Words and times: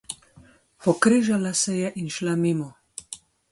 Pokrižala 0.85 1.53
se 1.53 1.75
je 1.77 1.93
in 2.03 2.09
je 2.11 2.17
šla 2.17 2.35
mimo. 2.43 2.73